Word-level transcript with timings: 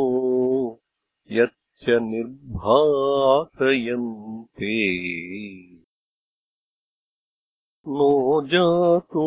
यच्च 1.37 1.87
निर्भासयन्ते 2.11 4.75
नो 7.95 8.07
जातो 8.51 9.25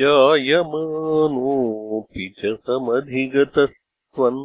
जायमानोऽपि 0.00 2.28
च 2.38 2.52
समधिगतस्त्वम् 2.64 4.40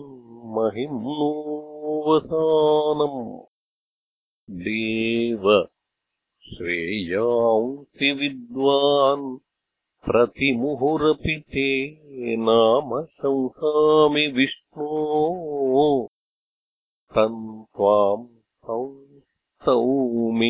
महिम्नोऽवसानम् 0.55 3.15
देव 4.67 5.47
श्रेयांसि 6.49 8.11
विद्वान् 8.19 9.29
प्रतिमुहुरपि 10.07 11.33
ते 11.55 11.63
नाम 12.45 12.93
संसामि 13.23 14.23
विष्णो 14.35 14.87
तम् 17.15 17.41
त्वाम् 17.79 18.23
संस्तौमि 18.69 20.49